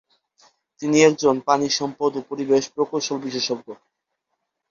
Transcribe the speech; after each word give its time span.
তিনি 0.81 0.97
একজন 1.01 1.35
পানি 1.47 1.67
সম্পদ 1.79 2.11
ও 2.15 2.27
পরিবেশ 2.29 2.63
প্রকৌশল 2.75 3.17
বিশেষজ্ঞ। 3.25 3.67